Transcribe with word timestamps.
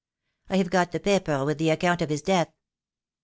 I 0.49 0.57
have 0.57 0.71
got 0.71 0.93
the 0.93 0.99
paper 0.99 1.45
with 1.45 1.59
the 1.59 1.69
account 1.69 2.01
of 2.01 2.09
his 2.09 2.23
death." 2.23 2.51